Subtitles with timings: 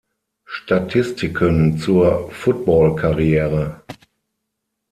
[0.47, 3.83] Statistiken zur Footballkarriere